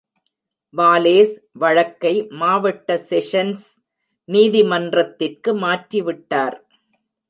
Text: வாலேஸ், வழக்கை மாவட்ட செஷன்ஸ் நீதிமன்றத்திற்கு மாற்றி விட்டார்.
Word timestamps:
வாலேஸ், 0.77 1.33
வழக்கை 1.51 2.13
மாவட்ட 2.41 2.97
செஷன்ஸ் 3.09 3.67
நீதிமன்றத்திற்கு 4.29 5.53
மாற்றி 5.55 6.01
விட்டார். 6.01 6.57